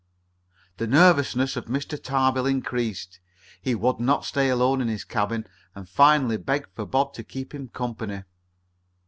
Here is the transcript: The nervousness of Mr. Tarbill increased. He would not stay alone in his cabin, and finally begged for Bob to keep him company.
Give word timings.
The 0.77 0.87
nervousness 0.87 1.55
of 1.55 1.65
Mr. 1.65 1.95
Tarbill 2.03 2.47
increased. 2.47 3.19
He 3.61 3.75
would 3.75 3.99
not 3.99 4.25
stay 4.25 4.49
alone 4.49 4.81
in 4.81 4.87
his 4.87 5.03
cabin, 5.03 5.45
and 5.75 5.87
finally 5.87 6.37
begged 6.37 6.71
for 6.73 6.87
Bob 6.87 7.13
to 7.13 7.23
keep 7.23 7.53
him 7.53 7.67
company. 7.67 8.23